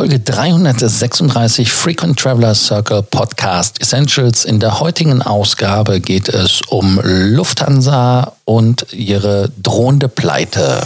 Folge 0.00 0.18
336 0.18 1.70
Frequent 1.70 2.18
Traveler 2.18 2.54
Circle 2.54 3.02
Podcast 3.02 3.78
Essentials. 3.82 4.46
In 4.46 4.58
der 4.58 4.80
heutigen 4.80 5.20
Ausgabe 5.20 6.00
geht 6.00 6.30
es 6.30 6.62
um 6.70 6.98
Lufthansa 7.04 8.32
und 8.46 8.86
ihre 8.94 9.52
drohende 9.62 10.08
Pleite. 10.08 10.80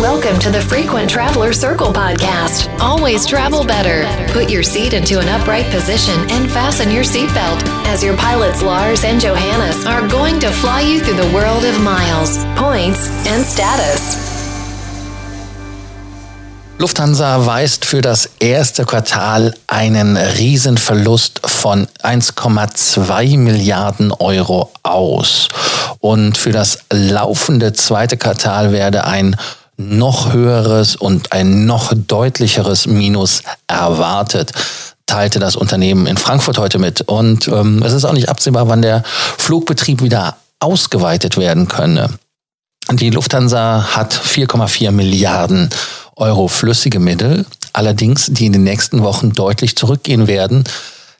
Welcome 0.00 0.40
to 0.40 0.50
the 0.50 0.58
Frequent 0.58 1.08
Traveler 1.08 1.52
Circle 1.52 1.92
podcast. 1.92 2.68
Always 2.80 3.24
travel 3.24 3.64
better. 3.64 4.04
Put 4.32 4.50
your 4.50 4.64
seat 4.64 4.94
into 4.94 5.20
an 5.20 5.28
upright 5.28 5.70
position 5.70 6.18
and 6.32 6.50
fasten 6.50 6.90
your 6.90 7.04
seatbelt 7.04 7.62
as 7.86 8.02
your 8.02 8.16
pilots 8.16 8.62
Lars 8.62 9.04
and 9.04 9.20
Johannes 9.20 9.86
are 9.86 10.08
going 10.08 10.40
to 10.40 10.50
fly 10.50 10.80
you 10.80 10.98
through 10.98 11.22
the 11.22 11.32
world 11.32 11.64
of 11.64 11.80
miles, 11.80 12.44
points, 12.56 13.10
and 13.28 13.44
status. 13.44 14.29
Lufthansa 16.80 17.44
weist 17.44 17.84
für 17.84 18.00
das 18.00 18.30
erste 18.38 18.86
Quartal 18.86 19.54
einen 19.66 20.16
Riesenverlust 20.16 21.42
von 21.44 21.86
1,2 22.02 23.36
Milliarden 23.36 24.12
Euro 24.12 24.72
aus. 24.82 25.48
Und 25.98 26.38
für 26.38 26.52
das 26.52 26.78
laufende 26.90 27.74
zweite 27.74 28.16
Quartal 28.16 28.72
werde 28.72 29.04
ein 29.04 29.36
noch 29.76 30.32
höheres 30.32 30.96
und 30.96 31.32
ein 31.32 31.66
noch 31.66 31.92
deutlicheres 31.94 32.86
Minus 32.86 33.42
erwartet 33.66 34.52
teilte 35.04 35.38
das 35.38 35.56
Unternehmen 35.56 36.06
in 36.06 36.16
Frankfurt 36.16 36.56
heute 36.56 36.78
mit. 36.78 37.02
Und 37.02 37.46
ähm, 37.48 37.82
es 37.82 37.92
ist 37.92 38.06
auch 38.06 38.12
nicht 38.14 38.30
absehbar, 38.30 38.68
wann 38.68 38.80
der 38.80 39.02
Flugbetrieb 39.04 40.00
wieder 40.00 40.36
ausgeweitet 40.60 41.36
werden 41.36 41.68
könne. 41.68 42.08
Die 42.92 43.10
Lufthansa 43.10 43.94
hat 43.94 44.14
4,4 44.14 44.92
Milliarden 44.92 45.64
Euro 45.64 45.99
flüssige 46.48 47.00
Mittel, 47.00 47.46
allerdings 47.72 48.26
die 48.26 48.46
in 48.46 48.52
den 48.52 48.64
nächsten 48.64 49.02
Wochen 49.02 49.32
deutlich 49.32 49.76
zurückgehen 49.76 50.26
werden. 50.26 50.64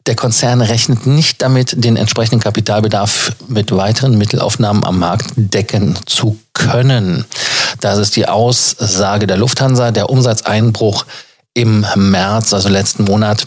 Der 0.06 0.16
Konzern 0.16 0.60
rechnet 0.60 1.06
nicht 1.06 1.42
damit, 1.42 1.84
den 1.84 1.96
entsprechenden 1.96 2.40
Kapitalbedarf 2.40 3.32
mit 3.48 3.70
weiteren 3.72 4.16
Mittelaufnahmen 4.16 4.84
am 4.84 4.98
Markt 4.98 5.32
decken 5.36 5.98
zu 6.06 6.38
können. 6.54 7.24
Das 7.80 7.98
ist 7.98 8.16
die 8.16 8.26
Aussage 8.26 9.26
der 9.26 9.36
Lufthansa. 9.36 9.90
Der 9.90 10.10
Umsatzeinbruch 10.10 11.04
im 11.54 11.84
März, 11.96 12.54
also 12.54 12.68
letzten 12.68 13.04
Monat, 13.04 13.44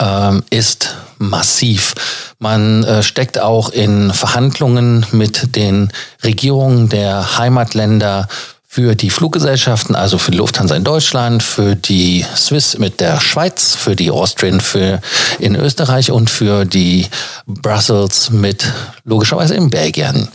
ähm, 0.00 0.42
ist 0.50 0.96
massiv. 1.18 1.94
Man 2.38 2.84
äh, 2.84 3.02
steckt 3.02 3.38
auch 3.38 3.68
in 3.68 4.12
Verhandlungen 4.12 5.04
mit 5.12 5.54
den 5.56 5.92
Regierungen 6.24 6.88
der 6.88 7.38
Heimatländer 7.38 8.28
für 8.72 8.94
die 8.94 9.10
Fluggesellschaften, 9.10 9.96
also 9.96 10.16
für 10.16 10.30
die 10.30 10.36
Lufthansa 10.36 10.76
in 10.76 10.84
Deutschland, 10.84 11.42
für 11.42 11.74
die 11.74 12.24
Swiss 12.36 12.78
mit 12.78 13.00
der 13.00 13.20
Schweiz, 13.20 13.74
für 13.74 13.96
die 13.96 14.12
Austrian 14.12 14.60
für 14.60 15.00
in 15.40 15.56
Österreich 15.56 16.12
und 16.12 16.30
für 16.30 16.64
die 16.64 17.08
Brussels 17.48 18.30
mit 18.30 18.64
logischerweise 19.02 19.56
in 19.56 19.70
Belgien. 19.70 20.28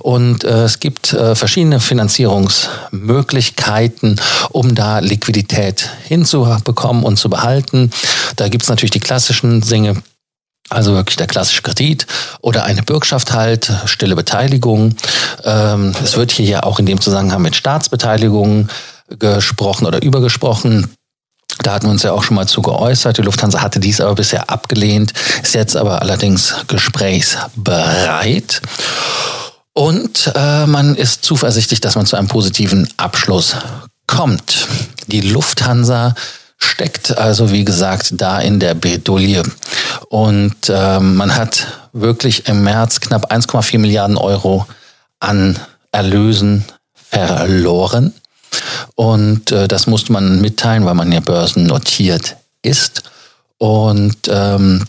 Und 0.00 0.44
äh, 0.44 0.64
es 0.64 0.80
gibt 0.80 1.14
äh, 1.14 1.34
verschiedene 1.34 1.80
Finanzierungsmöglichkeiten, 1.80 4.20
um 4.50 4.74
da 4.74 4.98
Liquidität 4.98 5.88
hinzubekommen 6.04 7.04
und 7.04 7.16
zu 7.16 7.30
behalten. 7.30 7.90
Da 8.36 8.48
gibt 8.48 8.64
es 8.64 8.68
natürlich 8.68 8.90
die 8.90 9.00
klassischen 9.00 9.62
Dinge, 9.62 10.02
also 10.68 10.94
wirklich 10.94 11.16
der 11.16 11.26
klassische 11.26 11.62
Kredit 11.62 12.06
oder 12.40 12.64
eine 12.64 12.82
Bürgschaft 12.82 13.32
halt, 13.32 13.72
stille 13.86 14.16
Beteiligung. 14.16 14.94
Ähm, 15.44 15.94
es 16.02 16.16
wird 16.16 16.30
hier 16.32 16.46
ja 16.46 16.62
auch 16.62 16.78
in 16.78 16.86
dem 16.86 17.00
Zusammenhang 17.00 17.42
mit 17.42 17.56
Staatsbeteiligung 17.56 18.68
gesprochen 19.18 19.86
oder 19.86 20.02
übergesprochen. 20.02 20.90
Da 21.62 21.72
hatten 21.72 21.86
wir 21.86 21.90
uns 21.90 22.02
ja 22.02 22.12
auch 22.12 22.22
schon 22.22 22.36
mal 22.36 22.46
zu 22.46 22.62
geäußert. 22.62 23.18
Die 23.18 23.22
Lufthansa 23.22 23.60
hatte 23.60 23.80
dies 23.80 24.00
aber 24.00 24.14
bisher 24.14 24.50
abgelehnt, 24.50 25.12
ist 25.42 25.54
jetzt 25.54 25.76
aber 25.76 26.02
allerdings 26.02 26.54
gesprächsbereit. 26.68 28.60
Und 29.72 30.32
äh, 30.34 30.66
man 30.66 30.94
ist 30.94 31.24
zuversichtlich, 31.24 31.80
dass 31.80 31.94
man 31.94 32.06
zu 32.06 32.16
einem 32.16 32.28
positiven 32.28 32.88
Abschluss 32.96 33.56
kommt. 34.06 34.66
Die 35.06 35.20
Lufthansa 35.20 36.14
steckt 36.58 37.16
also, 37.16 37.52
wie 37.52 37.64
gesagt, 37.64 38.14
da 38.16 38.40
in 38.40 38.58
der 38.58 38.74
Bedouille. 38.74 39.42
Und 40.08 40.70
ähm, 40.70 41.16
man 41.16 41.36
hat 41.36 41.66
wirklich 41.92 42.48
im 42.48 42.62
März 42.62 43.00
knapp 43.00 43.30
1,4 43.30 43.78
Milliarden 43.78 44.16
Euro 44.16 44.66
an 45.20 45.58
Erlösen 45.92 46.64
verloren. 46.94 48.14
Und 48.94 49.52
äh, 49.52 49.68
das 49.68 49.86
musste 49.86 50.12
man 50.12 50.40
mitteilen, 50.40 50.86
weil 50.86 50.94
man 50.94 51.12
ja 51.12 51.20
börsennotiert 51.20 52.36
ist. 52.62 53.02
Und 53.58 54.16
ähm, 54.28 54.86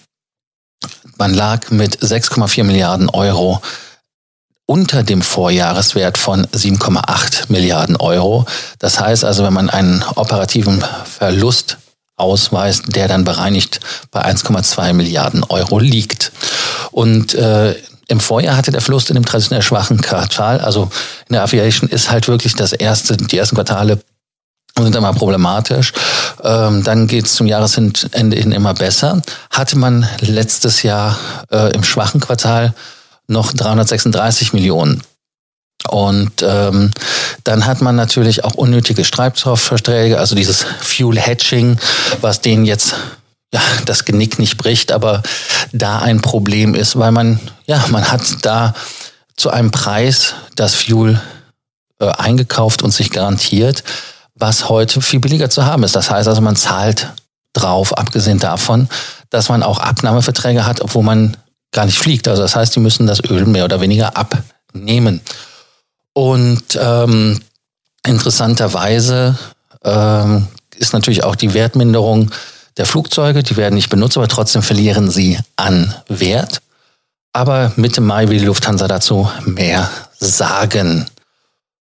man 1.18 1.34
lag 1.34 1.69
mit 1.69 2.00
6,4 2.00 2.63
Milliarden 2.63 3.09
Euro 3.09 3.62
unter 4.66 5.03
dem 5.03 5.22
Vorjahreswert 5.22 6.18
von 6.18 6.46
7,8 6.46 7.51
Milliarden 7.51 7.97
Euro. 7.97 8.46
Das 8.78 9.00
heißt 9.00 9.25
also, 9.25 9.44
wenn 9.44 9.53
man 9.53 9.69
einen 9.69 10.03
operativen 10.16 10.84
Verlust 11.06 11.78
ausweist, 12.19 12.96
der 12.96 13.07
dann 13.07 13.24
bereinigt 13.24 13.80
bei 14.12 14.24
1,2 14.25 14.94
Milliarden 14.94 15.44
Euro 15.44 15.80
liegt. 15.80 16.31
Und 16.91 17.34
äh, 17.34 17.75
im 18.07 18.19
Vorjahr 18.19 18.57
hatte 18.57 18.72
der 18.72 18.81
Verlust 18.81 19.09
in 19.09 19.16
dem 19.16 19.25
traditionell 19.25 19.62
schwachen 19.62 20.02
Quartal, 20.02 20.59
also 20.59 20.90
in 21.28 21.34
der 21.34 21.44
Aviation 21.44 21.90
ist 21.90 22.09
halt 22.09 22.28
wirklich 22.28 22.56
das 22.56 22.74
erste, 22.74 23.16
die 23.18 23.38
ersten 23.38 23.56
Quartale 23.56 24.00
sind 24.84 24.96
immer 24.96 25.13
problematisch. 25.13 25.94
Ähm, 26.44 26.84
dann 26.84 27.07
geht 27.07 27.25
es 27.25 27.35
zum 27.35 27.47
Jahresende 27.47 28.09
hin 28.12 28.51
immer 28.51 28.74
besser. 28.74 29.22
Hatte 29.51 29.78
man 29.78 30.07
letztes 30.22 30.84
Jahr 30.84 31.18
äh, 31.51 31.72
im 31.74 31.84
schwachen 31.84 32.19
Quartal 32.19 32.74
noch 33.28 33.53
336 33.53 34.53
Millionen 34.53 35.03
und 35.88 36.31
ähm, 36.41 36.91
dann 37.50 37.66
hat 37.66 37.82
man 37.82 37.96
natürlich 37.96 38.44
auch 38.44 38.54
unnötige 38.54 39.02
Treibstoffverträge, 39.02 40.20
also 40.20 40.36
dieses 40.36 40.68
Fuel 40.82 41.18
Hedging, 41.18 41.80
was 42.22 42.42
denen 42.42 42.64
jetzt 42.64 42.94
ja, 43.52 43.60
das 43.88 44.06
Genick 44.06 44.38
nicht 44.38 44.58
bricht, 44.58 44.92
aber 44.92 45.24
da 45.72 45.98
ein 45.98 46.22
Problem 46.22 46.76
ist, 46.76 47.00
weil 47.00 47.12
man, 47.12 47.40
ja, 47.66 47.84
man 47.90 48.12
hat 48.12 48.22
da 48.44 48.76
zu 49.36 49.50
einem 49.50 49.72
Preis 49.72 50.36
das 50.56 50.76
Fuel 50.76 51.20
äh, 52.00 52.12
eingekauft 52.12 52.84
und 52.84 52.92
sich 52.92 53.10
garantiert, 53.10 53.84
was 54.36 54.70
heute 54.70 55.02
viel 55.02 55.20
billiger 55.20 55.50
zu 55.50 55.66
haben 55.66 55.81
ist. 55.81 55.96
Das 55.96 56.12
heißt 56.12 56.28
also, 56.28 56.42
man 56.42 56.56
zahlt 56.56 57.10
drauf, 57.54 57.98
abgesehen 57.98 58.38
davon, 58.38 58.90
dass 59.31 59.50
man 59.50 59.64
auch 59.64 59.80
Abnahmeverträge 59.80 60.68
hat, 60.68 60.81
obwohl 60.81 61.02
man 61.02 61.36
gar 61.72 61.88
nicht 61.88 61.98
fliegt. 61.98 62.28
Also 62.28 62.44
das 62.44 62.56
heißt, 62.56 62.76
die 62.76 62.80
müssen 62.80 63.08
das 63.08 63.24
Öl 63.28 63.48
mehr 63.48 63.66
oder 63.66 63.81
weniger 63.81 64.16
abnehmen. 64.16 65.22
Und 66.19 66.78
ähm, 66.78 67.40
interessanterweise 68.06 69.38
ähm, 69.85 70.47
ist 70.75 70.91
natürlich 70.91 71.24
auch 71.24 71.38
die 71.38 71.53
Wertminderung 71.53 72.31
der 72.75 72.85
Flugzeuge. 72.85 73.41
Die 73.41 73.56
werden 73.56 73.75
nicht 73.75 73.90
benutzt, 73.90 74.18
aber 74.18 74.28
trotzdem 74.28 74.62
verlieren 74.62 75.09
sie 75.09 75.40
an 75.56 75.96
Wert. 76.09 76.59
Aber 77.31 77.72
Mitte 77.78 78.02
Mai 78.02 78.28
will 78.28 78.40
die 78.40 78.46
Lufthansa 78.46 78.90
dazu 78.90 79.30
mehr 79.46 79.90
sagen. 80.19 81.06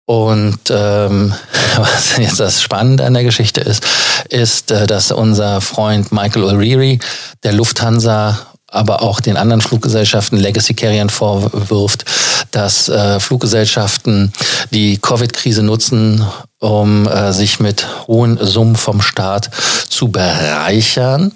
Und 0.05 0.59
ähm, 0.69 1.33
was 1.77 2.17
jetzt 2.17 2.39
das 2.39 2.61
Spannende 2.61 3.05
an 3.05 3.15
der 3.15 3.23
Geschichte 3.23 3.61
ist, 3.61 3.83
ist, 4.29 4.69
äh, 4.69 4.85
dass 4.85 5.11
unser 5.11 5.59
Freund 5.59 6.11
Michael 6.11 6.43
O'Reilly 6.43 7.01
der 7.41 7.53
Lufthansa 7.53 8.37
aber 8.71 9.01
auch 9.01 9.19
den 9.19 9.37
anderen 9.37 9.61
Fluggesellschaften, 9.61 10.37
Legacy 10.37 10.73
Carriern 10.73 11.09
vorwirft, 11.09 12.05
dass 12.51 12.89
äh, 12.89 13.19
Fluggesellschaften 13.19 14.33
die 14.71 14.97
Covid-Krise 14.97 15.63
nutzen, 15.63 16.25
um 16.59 17.07
äh, 17.07 17.33
sich 17.33 17.59
mit 17.59 17.85
hohen 18.07 18.37
Summen 18.41 18.75
vom 18.75 19.01
Staat 19.01 19.49
zu 19.89 20.09
bereichern. 20.09 21.31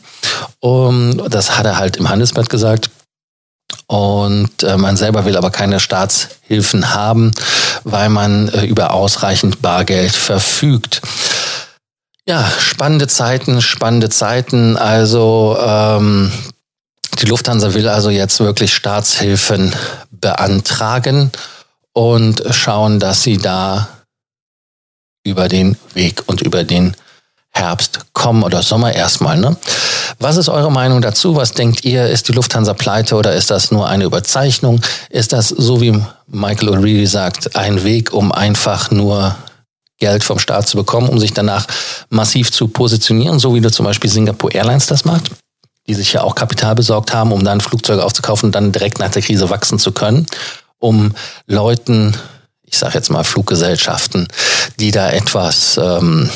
Um, 0.60 1.30
das 1.30 1.58
hat 1.58 1.66
er 1.66 1.78
halt 1.78 1.98
im 1.98 2.10
Handelsblatt 2.10 2.50
gesagt. 2.50 2.90
Und 3.88 4.63
äh, 4.63 4.78
man 4.78 4.98
selber 4.98 5.25
will 5.25 5.38
aber 5.38 5.52
keine 5.52 5.80
Staatshilfen 5.80 6.94
haben, 6.94 7.31
weil 7.84 8.10
man 8.10 8.50
äh, 8.50 8.66
über 8.66 8.94
ausreichend 8.94 9.62
Bargeld 9.62 10.16
verfügt. 10.16 11.02
Ja, 12.25 12.50
spannende 12.58 13.08
Zeiten, 13.08 13.62
spannende 13.62 14.10
Zeiten. 14.10 14.78
Also 14.78 15.58
ähm, 15.60 16.31
die 17.15 17.25
Lufthansa 17.25 17.74
will 17.74 17.88
also 17.88 18.10
jetzt 18.10 18.39
wirklich 18.39 18.74
Staatshilfen 18.74 19.74
beantragen 20.12 21.31
und 21.94 22.44
schauen, 22.51 23.00
dass 23.00 23.24
sie 23.24 23.38
da 23.38 23.88
über 25.24 25.48
den 25.48 25.77
Weg 25.94 26.24
und 26.27 26.42
über 26.42 26.63
den 26.63 26.95
Herbst 27.51 28.00
kommen 28.13 28.44
oder 28.44 28.63
Sommer 28.63 28.94
erstmal. 28.94 29.38
Ne? 29.38 29.56
Was 30.19 30.38
ist 30.38 30.50
eure 30.50 30.71
Meinung 30.71 31.01
dazu? 31.01 31.36
Was 31.36 31.51
denkt 31.51 31.86
ihr? 31.86 32.07
Ist 32.07 32.27
die 32.27 32.31
Lufthansa 32.31 32.74
pleite 32.74 33.15
oder 33.15 33.33
ist 33.33 33.51
das 33.51 33.71
nur 33.71 33.88
eine 33.88 34.06
Überzeichnung? 34.06 34.81
Ist 35.10 35.33
das, 35.33 35.50
so 35.50 35.81
wie 35.81 36.01
Michael 36.27 36.69
O'Reilly 36.69 37.07
sagt, 37.07 37.56
ein 37.56 37.83
Weg, 37.83 38.12
um 38.12 38.31
einfach 38.31 38.89
nur 38.89 39.36
Geld 40.00 40.24
vom 40.24 40.39
Staat 40.39 40.68
zu 40.68 40.77
bekommen, 40.77 41.10
um 41.10 41.19
sich 41.19 41.33
danach 41.33 41.68
massiv 42.10 42.51
zu 42.51 42.68
positionieren, 42.68 43.39
so 43.39 43.54
wie 43.54 43.62
du 43.62 43.71
zum 43.71 43.86
Beispiel 43.86 44.10
Singapore 44.10 44.54
Airlines 44.54 44.88
das 44.88 45.06
macht, 45.06 45.31
die 45.88 45.94
sich 45.94 46.14
ja 46.14 46.24
auch 46.24 46.36
Kapital 46.36 46.76
besorgt 46.76 47.14
haben, 47.14 47.32
um 47.32 47.44
dann 47.44 47.62
Flugzeuge 47.62 48.04
aufzukaufen 48.04 48.48
und 48.48 48.56
dann 48.56 48.72
direkt 48.72 49.00
nach 49.00 49.12
der 49.12 49.22
Krise 49.22 49.50
wachsen 49.50 49.80
zu 49.80 49.92
können, 49.92 50.26
um 50.80 51.14
Leuten, 51.48 52.16
ich 52.64 52.78
sage 52.78 52.96
jetzt 52.96 53.10
mal 53.10 53.24
Fluggesellschaften, 53.24 54.28
die 54.80 54.92
da 54.92 55.10
etwas 55.10 55.78
ähm, 55.78 56.30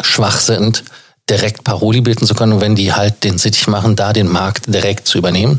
schwach 0.00 0.40
sind, 0.40 0.84
direkt 1.30 1.64
Paroli 1.64 2.00
bilden 2.00 2.26
zu 2.26 2.34
können 2.34 2.54
und 2.54 2.60
wenn 2.60 2.74
die 2.74 2.92
halt 2.92 3.24
den 3.24 3.38
Sittich 3.38 3.68
machen, 3.68 3.96
da 3.96 4.12
den 4.12 4.28
Markt 4.28 4.72
direkt 4.72 5.06
zu 5.06 5.18
übernehmen. 5.18 5.58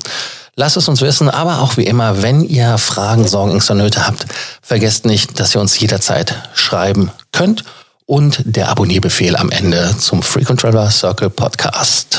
Lasst 0.56 0.76
es 0.76 0.90
uns 0.90 1.02
wissen, 1.02 1.30
aber 1.30 1.62
auch 1.62 1.78
wie 1.78 1.86
immer, 1.86 2.22
wenn 2.22 2.44
ihr 2.44 2.78
Fragen, 2.78 3.28
Sorgen, 3.28 3.52
Ängste 3.52 3.74
und 3.74 3.80
Nöte 3.80 4.06
habt, 4.06 4.26
vergesst 4.62 5.06
nicht, 5.06 5.40
dass 5.40 5.56
ihr 5.56 5.62
uns 5.62 5.80
jederzeit 5.80 6.36
schreiben 6.54 7.12
könnt 7.32 7.64
und 8.06 8.42
der 8.44 8.68
Abonnierbefehl 8.70 9.36
am 9.36 9.52
Ende 9.52 9.96
zum 9.98 10.22
Frequent 10.22 10.60
Traveler 10.60 10.90
Circle 10.90 11.30
Podcast. 11.30 12.19